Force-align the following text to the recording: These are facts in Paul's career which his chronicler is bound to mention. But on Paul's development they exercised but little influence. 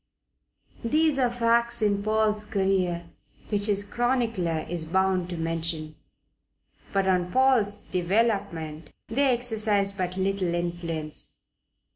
These 0.83 1.19
are 1.19 1.29
facts 1.29 1.79
in 1.83 2.01
Paul's 2.01 2.43
career 2.43 3.11
which 3.49 3.67
his 3.67 3.83
chronicler 3.83 4.65
is 4.67 4.87
bound 4.87 5.29
to 5.29 5.37
mention. 5.37 5.95
But 6.91 7.07
on 7.07 7.31
Paul's 7.31 7.83
development 7.83 8.89
they 9.09 9.25
exercised 9.31 9.99
but 9.99 10.17
little 10.17 10.55
influence. 10.55 11.35